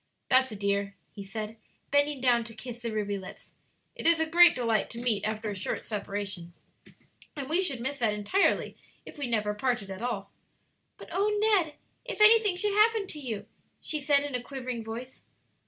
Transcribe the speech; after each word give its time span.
"That's 0.31 0.51
a 0.51 0.55
dear," 0.55 0.95
he 1.11 1.23
said, 1.23 1.57
bending 1.91 2.21
down 2.21 2.43
to 2.45 2.55
kiss 2.55 2.81
the 2.81 2.91
ruby 2.91 3.19
lips. 3.19 3.53
"It 3.95 4.07
is 4.07 4.19
a 4.19 4.25
great 4.25 4.55
delight 4.55 4.89
to 4.89 4.99
meet 4.99 5.23
after 5.25 5.51
a 5.51 5.55
short 5.55 5.83
separation, 5.85 6.53
and 7.35 7.47
we 7.47 7.61
should 7.61 7.79
miss 7.79 7.99
that 7.99 8.11
entirely 8.11 8.75
if 9.05 9.19
we 9.19 9.27
never 9.27 9.53
parted 9.53 9.91
at 9.91 10.01
all." 10.01 10.31
"But 10.97 11.09
oh, 11.11 11.27
Ned, 11.39 11.75
if 12.03 12.19
anything 12.19 12.55
should 12.57 12.73
happen 12.73 13.05
to 13.09 13.19
you!" 13.19 13.45
she 13.79 13.99
said, 14.01 14.23
in 14.23 14.33
a 14.33 14.41
quivering 14.41 14.83
voice. 14.83 15.21